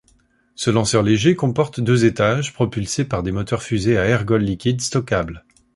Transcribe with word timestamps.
Ce 0.55 0.71
lanceur 0.71 1.03
léger 1.03 1.35
comporte 1.35 1.79
deux 1.79 2.05
étages 2.05 2.53
propulsés 2.53 3.05
par 3.05 3.21
des 3.21 3.31
moteurs-fusées 3.31 3.99
à 3.99 4.07
ergols 4.07 4.41
liquides 4.41 4.81
stockables. 4.81 5.45